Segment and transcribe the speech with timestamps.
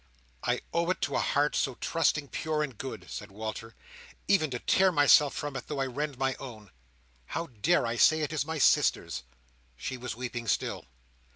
[0.43, 3.75] "I owe it to a heart so trusting, pure, and good," said Walter,
[4.27, 6.71] "even to tear myself from it, though I rend my own.
[7.27, 9.21] How dare I say it is my sister's!"
[9.77, 10.85] She was weeping still.